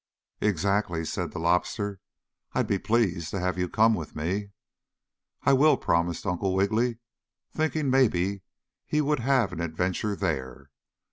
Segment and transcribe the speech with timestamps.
[0.39, 1.99] "Exactly," said the Lobster.
[2.53, 4.49] "I'd be pleased to have you come with me."
[5.43, 6.97] "I will," promised Uncle Wiggily,
[7.53, 8.41] thinking maybe
[8.87, 10.71] he would have an adventure there.